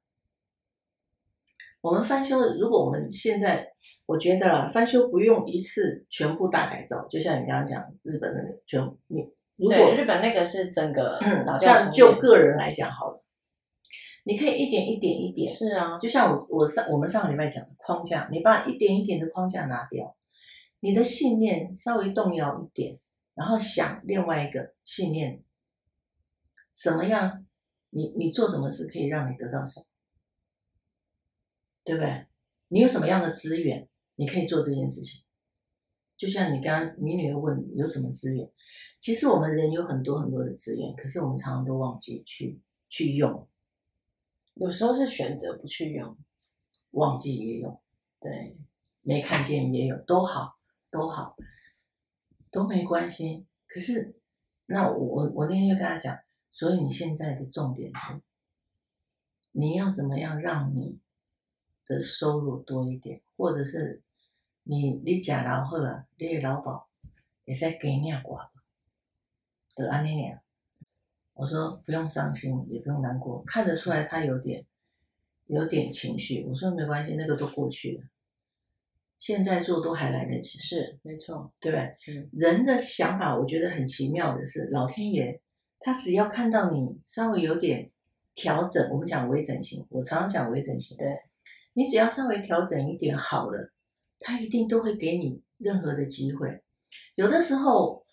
[1.80, 3.66] 我们翻修，如果我们现在，
[4.06, 9.24] 我觉得啦，翻修不用一次全部大改造，就像你刚刚讲日本那个全你
[9.56, 11.18] 如果日本那个是整个，
[11.58, 13.24] 像就个人来讲好了。
[14.24, 20.14] 你可以一点一点一点，是啊，就像我我上我们上个礼拜讲的框架，你把一点一点的框架拿掉，
[20.80, 22.98] 你的信念稍微动摇一点，
[23.34, 25.42] 然后想另外一个信念，
[26.74, 27.46] 什么样，
[27.88, 29.86] 你你做什么事可以让你得到什么，
[31.84, 32.26] 对不对？
[32.68, 35.22] 你有什么样的资源，你可以做这件事情。
[36.16, 38.50] 就像你刚刚你女儿问你有什么资源，
[39.00, 43.48] 其实我们人有很多很多的资源，可是我们常常都忘记去去用。
[44.54, 46.16] 有时候是选择不去用，
[46.90, 47.80] 忘记也有，
[48.20, 48.56] 对，
[49.00, 50.58] 没看见也有，都好，
[50.90, 51.34] 都好，
[52.50, 53.46] 都没关系。
[53.66, 54.14] 可是，
[54.66, 56.18] 那我我我那天就跟他讲，
[56.50, 58.20] 所以你现在的重点是，
[59.52, 60.99] 你要怎么样让你
[61.90, 64.00] 的收入多一点，或者是
[64.62, 66.88] 你你吃老好啊，你的劳保
[67.44, 68.52] 也在给你挂，
[69.74, 70.38] 的安尼样。
[71.34, 74.64] 我说不用伤心，也不用难过，看得出来他有点
[75.46, 76.44] 有点情绪。
[76.44, 78.04] 我说没关系，那个都过去了，
[79.18, 80.58] 现在做都还来得及。
[80.60, 81.96] 是，没错，对不对？
[82.08, 82.28] 嗯。
[82.32, 85.40] 人的想法，我觉得很奇妙的是，老天爷
[85.80, 87.90] 他只要看到你稍微有点
[88.34, 91.22] 调整，我们讲微整形，我常常讲微整形，对，
[91.72, 93.72] 你只要稍微调整一点好了，
[94.18, 96.62] 他一定都会给你任何的机会。
[97.14, 98.04] 有的时候。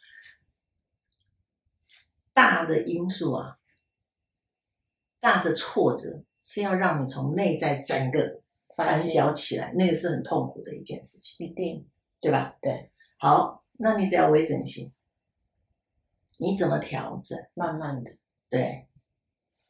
[2.33, 3.57] 大的因素啊，
[5.19, 8.43] 大的挫折是要让你从内在整个
[8.75, 11.89] 翻搅起来，那个是很痛苦的一件事情，一定，
[12.21, 12.55] 对吧？
[12.61, 14.93] 对，好，那你只要微整形，
[16.37, 17.35] 你怎么调整？
[17.55, 18.15] 慢慢的，
[18.51, 18.87] 对，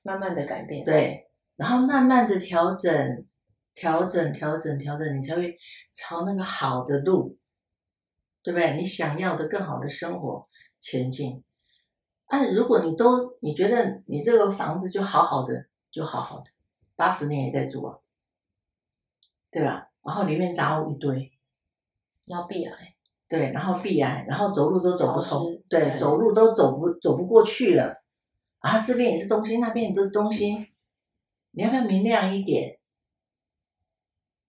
[0.02, 3.26] 慢慢的改变，对，然后慢慢的调整，
[3.78, 5.56] 调整，调整，调整，你才会
[5.94, 7.38] 朝那个好的路，
[8.42, 8.76] 对不对？
[8.76, 11.44] 你想要的更好的生活前进。
[12.26, 16.46] 啊，如果你都你觉得你这个房子就好好的，就好好的，
[16.96, 18.00] 八十年也在住啊，
[19.52, 19.92] 对吧？
[20.04, 21.32] 然后里面杂物一堆，
[22.26, 22.96] 然后壁癌，
[23.30, 28.02] 对，然后壁癌，然后走路都走不通，对，对，走路都走不走不过去了，
[28.58, 30.74] 啊，这边也是东西，那边也都是东西，
[31.52, 32.77] 你要不要明亮一点？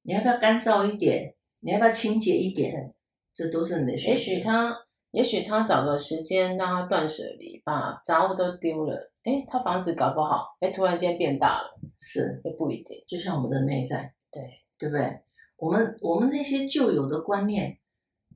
[0.08, 1.34] 你要不要干燥一点？
[1.60, 2.94] 你要不要清洁一点？
[3.34, 4.18] 这都是你的选择。
[4.18, 4.74] 也许他。
[5.10, 13.02] 也许他找个时间让他断舍离，把杂物都丢了，哎，他房子搞不好，哎，突然间变大了，是也不一定。
[13.08, 14.42] 就像我们的内在，对
[14.78, 15.20] 对不对？
[15.56, 17.78] 我们我们那些旧有的观念，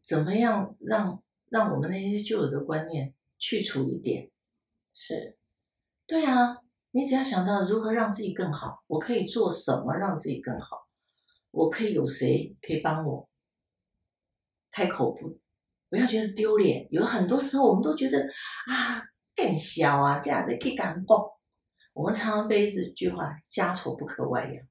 [0.03, 4.31] 怎么样让让我们那些旧有的观念去除一点？
[4.95, 5.37] 是，
[6.07, 10.89] 对啊，你只要想到如何让自己更好，我可以做什么让自己更好？
[11.53, 13.29] 我可以有谁可以帮我？
[14.73, 15.39] 开口不。
[15.89, 18.19] 不要觉得丢脸，有很多时候我们都觉得
[18.67, 19.05] 啊，
[19.37, 21.31] 更小啊，这样子可以感动。
[21.93, 24.67] 我们常常被这句话：家丑不可外扬。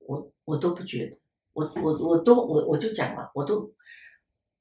[0.00, 1.16] 我我都不觉得，
[1.52, 3.72] 我我我都我我就讲了，我都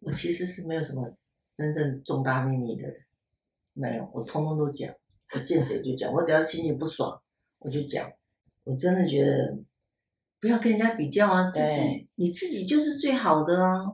[0.01, 1.17] 我其实是没有什么
[1.56, 3.06] 真正重大秘密的人，
[3.73, 4.93] 没有，我通通都讲，
[5.34, 7.19] 我见谁就讲，我只要心情不爽
[7.58, 8.08] 我就讲，
[8.67, 9.58] 我真的觉得。
[10.39, 13.91] 不要跟人家比较啊，自己你自己就是最好的啊，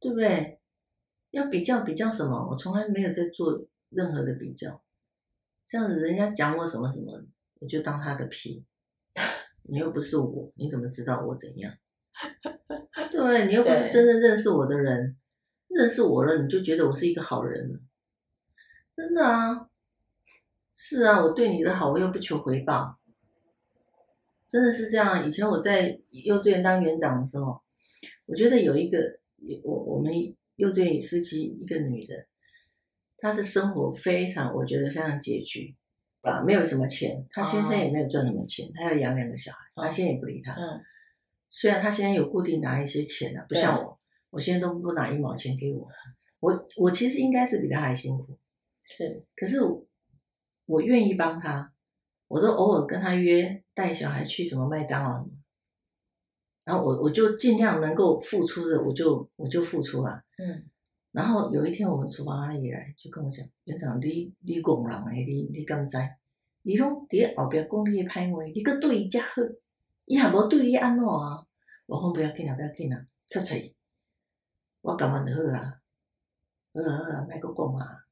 [0.00, 0.58] 对不对？
[1.30, 2.48] 要比较比较什么？
[2.50, 4.82] 我从来没有在做任何的比较，
[5.64, 7.24] 这样子人家讲我什么什么，
[7.60, 8.64] 我就当他的屁。
[9.70, 11.72] 你又不是我，你怎么知道我怎样？
[13.12, 15.16] 对，你又不是真正认识我的人，
[15.68, 17.78] 认识我了你就觉得我是一个好人了，
[18.96, 19.70] 真的啊，
[20.74, 22.98] 是啊，我对你的好我又不求回报。
[24.48, 25.26] 真的是这样。
[25.26, 27.60] 以前我在幼稚园当园长的时候，
[28.26, 29.18] 我觉得有一个
[29.62, 30.12] 我我们
[30.56, 32.14] 幼稚园时期一个女的，
[33.18, 35.74] 她的生活非常，我觉得非常拮据
[36.22, 40.54] 啊，没有什么钱，她先生也没有赚什么钱，她要养两个小孩，她先生也不理她。
[40.54, 40.80] 嗯，
[41.50, 43.98] 虽然她现在有固定拿一些钱啊，不像我，
[44.30, 45.88] 我现在都不拿一毛钱给我。
[46.40, 48.38] 我我其实应该是比她还辛苦，
[48.84, 49.86] 是，可是我，
[50.66, 51.73] 我愿意帮她。
[52.34, 55.24] 我都偶尔跟他约带小孩去什么麦当劳，
[56.64, 60.20] 然后我我就尽量能够付出的，我就我就付出了。
[60.38, 60.68] 嗯，
[61.12, 65.96] 然后有一天我们厨房阿姨来就跟我讲，园长你你讲人诶，你你敢知？
[66.62, 69.40] 你拢伫后边讲你诶歹话，你搁对伊遮好，
[70.06, 71.46] 伊也无对伊安怎啊？
[71.86, 73.72] 我讲不要紧啊，不要紧啊，出去，
[74.80, 75.80] 我感觉就好啊，
[76.74, 78.04] 好啊好啊，讲啊，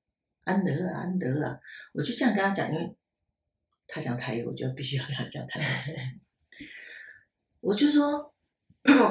[0.45, 1.59] 安得啊安得啊，
[1.93, 2.97] 我就这样跟他讲，因为。
[3.87, 6.21] 他讲台语，我就必须要 跟他讲台语。
[7.61, 8.33] 我就说，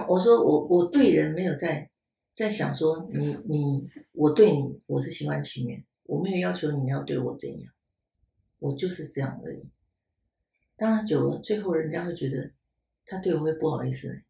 [0.08, 1.90] 我说我我对人没有在
[2.34, 7.74] 在想说你你我对你我是心甘情愿，我没有要求你要对我怎样，
[8.60, 9.70] 我就是这样而已。
[10.76, 12.52] 当然久了，最后人家会觉得
[13.06, 14.24] 他对我会不好意思，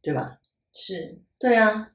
[0.00, 0.40] 对吧？
[0.74, 1.94] 是，对啊。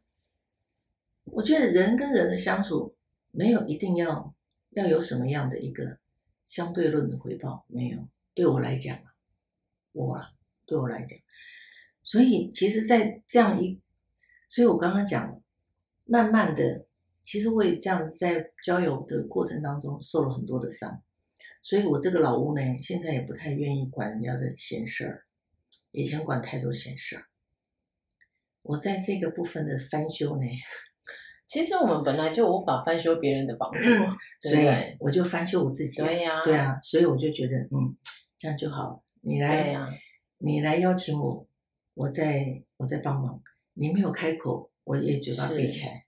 [1.26, 2.96] 我觉得人跟人的相处
[3.32, 4.34] 没有一定要
[4.70, 6.00] 要有什么样的一个。
[6.47, 9.13] 相对论的回报没有，对我来讲啊，
[9.91, 10.31] 我啊，
[10.65, 11.19] 对我来讲，
[12.01, 13.79] 所以其实，在这样一，
[14.47, 15.41] 所以我刚刚讲，
[16.05, 16.88] 慢慢的，
[17.25, 21.03] 其实我也这样子在交友的过程当中受了很多的伤，
[21.62, 25.25] 所以我这个老屋呢，现在也不太愿意管人家的闲事儿，
[25.91, 27.25] 以前管太多闲事儿，
[28.62, 30.45] 我在这个部分的翻修呢。
[31.47, 34.67] 其实我们本来就无法翻修别人的房子嘛，所以
[34.99, 36.01] 我就翻修我自己。
[36.01, 37.95] 对呀，对啊，所以我就觉得，嗯，
[38.38, 39.01] 这样就好。
[39.21, 39.75] 你来，
[40.39, 41.47] 你来邀请我，
[41.93, 43.41] 我再我再帮忙。
[43.73, 46.05] 你没有开口，我也嘴巴闭起来。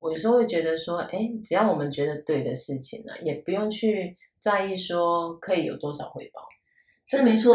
[0.00, 6.42] 我有时候会觉得说，哎，只要我们觉得对的事情呢，也不用去在意说可以有多少回报。
[7.06, 7.54] 是没错，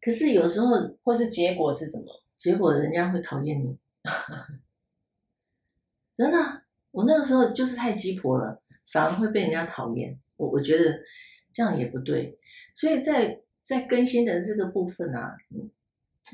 [0.00, 0.68] 可是有时候
[1.02, 2.06] 或是结果是怎么？
[2.36, 3.76] 结果人家会讨厌你。
[6.18, 10.18] 真的，我那个时候就是太鸡婆了，反而会被人家讨厌。
[10.34, 11.00] 我我觉得
[11.52, 12.36] 这样也不对，
[12.74, 15.70] 所以在在更新的这个部分啊，嗯，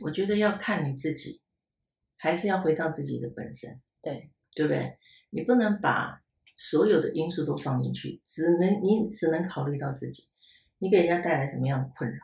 [0.01, 1.39] 我觉得要看你自己，
[2.17, 4.97] 还是要回到自己的本身，对对不对？
[5.29, 6.19] 你不能把
[6.57, 10.25] 所有的因素都放进去，只能你只能考虑到自己，
[10.79, 12.19] 你给人家带来什么样的困扰？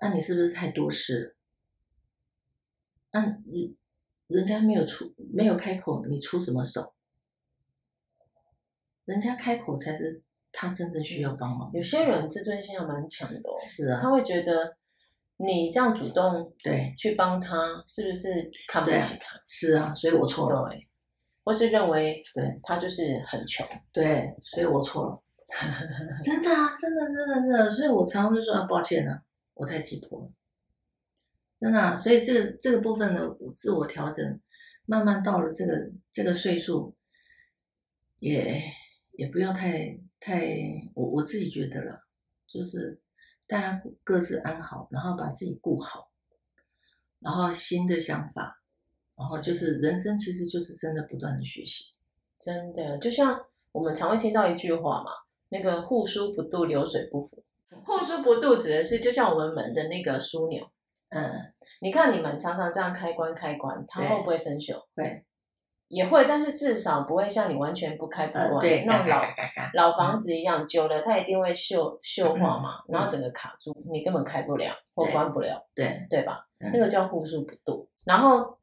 [0.00, 1.34] 那你是不是太多事了？
[3.10, 3.76] 那你。
[4.32, 6.92] 人家没有出，没有开口，你出什么手？
[9.04, 11.70] 人家开口才是他真正需要帮忙。
[11.74, 14.76] 有些人自尊心还蛮强的哦，是啊，他会觉得
[15.36, 19.40] 你这样主动对去帮他，是不是看不起他？
[19.44, 20.68] 是啊，所以我错了。
[20.68, 20.88] 对，
[21.44, 25.22] 或是认为对他就是很穷，对，所以我错了。
[26.22, 29.20] 真的啊，真的，真的，真的，所以我常常就说啊，抱歉啊，
[29.54, 30.30] 我太急迫了。
[31.62, 34.40] 真的啊，所以这个这个部分的自我调整，
[34.84, 36.92] 慢慢到了这个这个岁数，
[38.18, 38.60] 也
[39.12, 40.44] 也不要太太，
[40.92, 42.02] 我我自己觉得了，
[42.48, 43.00] 就是
[43.46, 46.10] 大家各自安好，然后把自己顾好，
[47.20, 48.60] 然后新的想法，
[49.14, 51.92] 然后就是人生其实就是真的不断的学习，
[52.40, 55.12] 真的就像我们常会听到一句话嘛，
[55.48, 57.44] 那个户枢不渡，流水不腐。
[57.84, 60.68] 户枢不渡指的是就像我们门的那个枢纽。
[61.14, 61.30] 嗯，
[61.80, 64.74] 你看你们常常这样开关开关，它会不会生锈？
[64.96, 65.24] 会，
[65.88, 69.22] 也会，但是至少不会像你完全不开不关，对，那种老
[69.90, 76.46] 老房子一样，久了它一定会锈锈化嘛，然后整个卡住，你根本开不了或关不了，对对吧？
[76.72, 78.58] 那个叫户枢不度，然后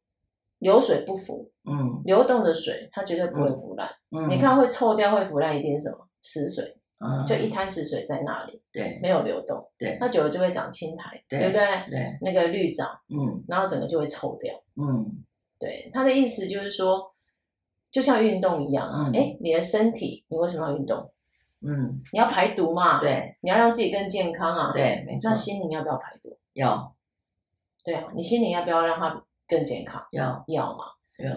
[0.57, 6.07] 流水不腐，嗯，流动的水它绝对不会腐烂，嗯，你看会臭掉会腐烂一定是什么？
[6.21, 6.78] 死水。
[7.25, 11.61] 就一滩死水在那里，对，没有流动，对，它久了就会长青苔，对不对？
[11.89, 15.23] 对，那个绿藻，嗯，然后整个就会臭掉，嗯，
[15.57, 17.13] 对，他的意思就是说，
[17.89, 21.09] 就像运动一样啊，哎，你的身体，你为什么要运动？
[21.61, 25.29] 嗯，你要排毒嘛，对，你要让自己更健康啊，对，没错。
[25.29, 26.37] 那心灵要不要排毒？
[26.53, 26.93] 要，
[27.83, 30.05] 对啊，你心灵要不要让它更健康？
[30.11, 30.85] 要，要嘛，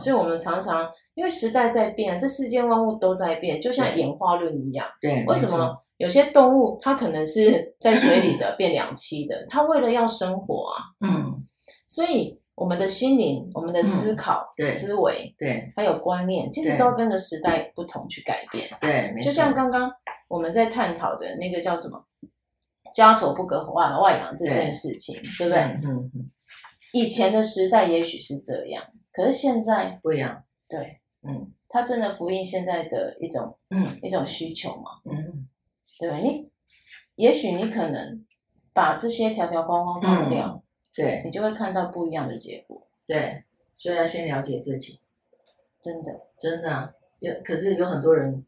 [0.01, 0.91] 所以我们常常。
[1.15, 4.87] 因为时代在变，这世间万物都在变，就像演化论一样。
[5.01, 9.47] 对，为什么有些动物它可能是在水里的变两栖的？
[9.49, 10.83] 它为了要生活啊。
[11.01, 11.45] 嗯。
[11.87, 14.49] 所以我们的心灵、我们的思考、
[14.79, 18.67] 思维，对，还有观念，其实都要跟着时代不同去改变。
[18.81, 19.93] 对，就像刚刚
[20.29, 22.03] 我们在探讨的那个叫什么
[22.95, 25.61] 家丑不可外外扬这件事情，对，对不对？
[25.85, 26.31] 嗯嗯。
[26.95, 28.83] 以前的时代也许是这样，
[29.13, 30.45] 可是现在不一样。
[30.67, 35.01] 对，嗯，它真的呼应现在的一种嗯一种需求嘛。
[35.05, 35.49] 嗯，
[35.99, 36.51] 对你，
[37.15, 38.25] 也许你可能
[38.73, 40.63] 把这些条条框框放掉，嗯、
[40.95, 42.87] 对，你就会看到不一样的结果。
[43.07, 43.45] 对，
[43.79, 44.99] 所以要先了解自己。
[45.81, 48.45] 真的，真的、啊，有可是有很多人，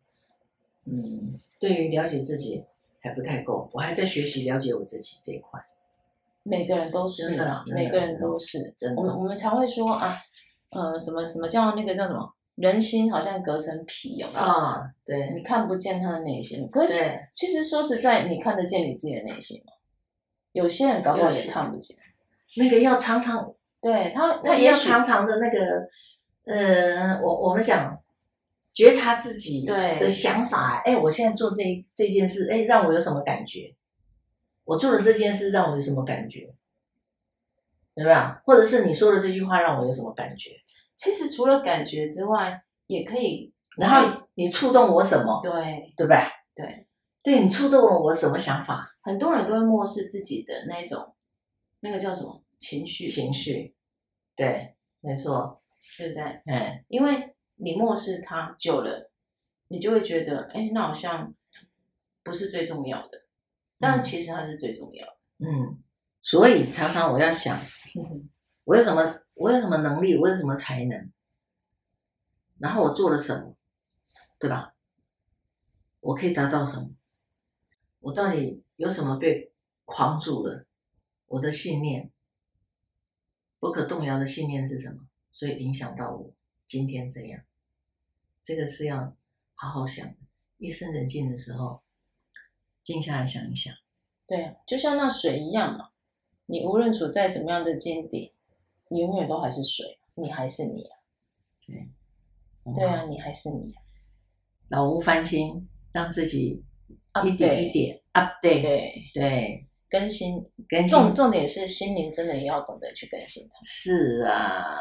[0.85, 2.65] 嗯，对于了解自己
[3.01, 5.65] 还不太够，我还在学习了解我自己这一块。
[6.43, 8.75] 每个人都是的，每个人都是。
[8.77, 10.17] 真的，我们我们常会说啊，
[10.71, 12.33] 呃，什么什么叫那个叫什么？
[12.57, 14.41] 人心好像隔层皮，有没有？
[14.41, 16.69] 啊，对，你看不见他的内心。
[16.71, 19.73] 可是，其实说实在，你看得见你自己的内心吗？
[20.53, 21.97] 有些人搞不好也看不见。
[22.57, 25.89] 那个要常常，对他，他也要常常的那个，
[26.45, 28.01] 呃，我我们讲
[28.73, 30.81] 觉察自己的想法。
[30.85, 33.75] 哎，我现在做这这件事，哎，让我有什么感觉？
[34.65, 36.55] 我做了这件事让我有什么感觉？
[37.97, 38.43] 对吧？
[38.45, 40.51] 或者是你说的这句话让我有什么感觉？
[40.97, 43.53] 其实除了感觉之外，也可以。
[43.77, 45.41] 然后你触动我什么？
[45.43, 46.31] 对，对吧？
[46.55, 46.87] 对，
[47.23, 48.89] 对你触动了我什么想法？
[49.03, 51.15] 很多人都会漠视自己的那种，
[51.81, 53.07] 那个叫什么情绪？
[53.07, 53.75] 情绪。
[54.37, 55.61] 对，没错，
[55.99, 56.23] 对不对？
[56.47, 59.11] 嗯，因为你漠视它久了，
[59.69, 61.35] 你就会觉得，哎，那好像
[62.23, 63.25] 不是最重要的。
[63.79, 65.13] 但其实它是最重要的。
[65.41, 65.83] 嗯，
[66.23, 67.61] 所以常常我要想，
[68.65, 71.13] 我有什么，我有什么能力，我有什么才能，
[72.59, 73.57] 然后我做了什么，
[74.39, 74.75] 对吧？
[76.01, 76.91] 我可以达到什么？
[78.01, 79.53] 我到底有什么被
[79.85, 80.67] 框住了？
[81.27, 82.11] 我的信念，
[83.59, 85.07] 不可动摇的信念是什么？
[85.31, 86.33] 所以影响到我
[86.67, 87.43] 今天这样，
[88.43, 89.17] 这个是要
[89.55, 90.17] 好好想的。
[90.59, 91.83] 夜深人静的时候。
[92.85, 93.75] 静下来想一想，
[94.27, 95.89] 对，就像那水一样嘛。
[96.45, 98.34] 你无论处在什么样的境地，
[98.95, 99.85] 你永远都还是水，
[100.15, 100.97] 你还是你啊。
[101.67, 103.83] 对，对啊，你还是你啊。
[104.69, 106.65] 老屋翻新，让自己
[107.25, 110.37] 一点一点 update，对对，更新
[110.69, 110.87] 更新。
[110.87, 113.59] 重重点是心灵真的也要懂得去更新它。
[113.65, 114.79] 是啊，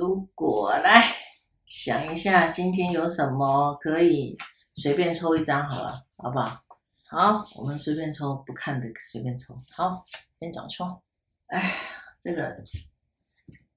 [0.00, 1.14] 如果来
[1.64, 4.36] 想一下，今天有什么可以
[4.78, 6.60] 随便抽一张好了，好不好？
[7.08, 9.54] 好，我们随便抽，不看的随便抽。
[9.70, 10.04] 好，
[10.40, 10.84] 先找抽。
[11.46, 11.72] 哎，
[12.20, 12.60] 这个，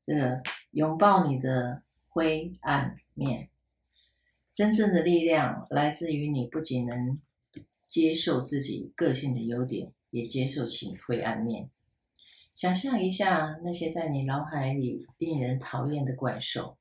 [0.07, 0.41] 这个
[0.71, 3.49] 拥抱你的灰暗面，
[4.53, 7.19] 真正的力量来自于你不仅能
[7.85, 11.69] 接受自己个性的优点，也接受其灰暗面。
[12.55, 16.77] 想象一下那些在你脑海里令人讨厌的怪兽，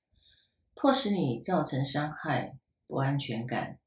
[0.74, 2.56] 迫使你造成伤害、
[2.86, 3.80] 不安全感、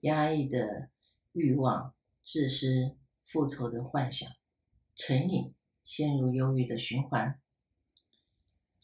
[0.00, 0.88] 压抑的
[1.32, 1.92] 欲望。
[2.22, 4.28] 自私、复仇的幻想，
[4.94, 7.38] 成瘾，陷入忧郁的循环，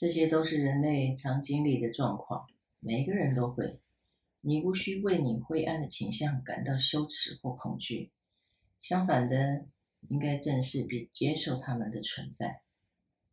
[0.04, 2.46] 这些都是人类常经历的状况。
[2.78, 3.80] 每个人都会。
[4.42, 8.12] 你无需为你灰暗的倾向感到羞耻或恐惧，
[8.80, 9.64] 相反的，
[10.08, 12.60] 应该正视并接受他们的存在，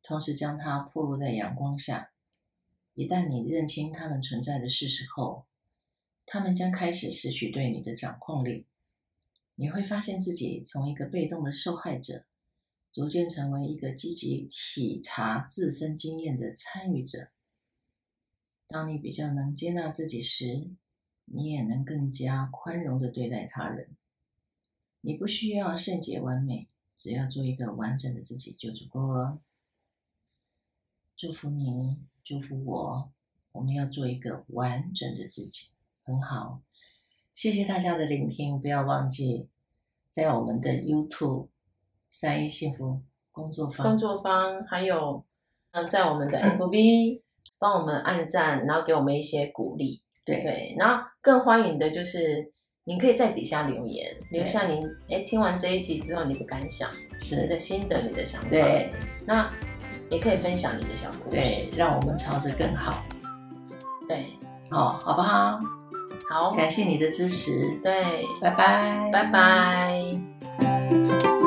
[0.02, 2.14] 同时将它暴露在阳光下。
[2.94, 5.46] 一旦你认清他们存在的事实后，
[6.26, 8.66] 他们将开始失去对你的掌控力。
[9.56, 12.24] 你会发现自己从一个被动的受害者，
[12.92, 17.30] 逐渐成为一个积极体察自身经验的参与者。
[18.68, 20.70] 当你比较能接纳自己时，
[21.26, 23.96] 你也能更加宽容地对待他人。
[25.02, 26.68] 你不需要圣洁完美，
[26.98, 29.42] 只要做一个完整的自己就足够了。
[31.16, 33.12] 祝福你，祝福我，
[33.54, 35.70] 我们要做一个完整的自己，
[36.04, 36.62] 很好。
[37.34, 39.48] 谢谢大家的聆听，不要忘记
[40.10, 41.48] 在我们的 YouTube
[42.12, 43.02] 三一幸福
[43.32, 45.24] 工作坊工作坊，还有
[45.72, 47.22] 嗯，在我们的 FB
[47.58, 52.52] 帮我们按赞，然后给我们一些鼓励，对对，然后更欢迎的就是
[52.84, 58.92] 您可以在底下留言，留下您哎听完这一集之后你的感想，是你的心得，你的想法，对，
[59.26, 59.50] 那
[60.10, 63.02] 也可以分享你的小故事，对，让我们朝着更好，
[64.06, 64.26] 对，
[64.70, 65.58] 好，好不好？
[66.30, 67.80] 好，感谢你的支持。
[67.82, 71.41] 对，拜拜，拜拜。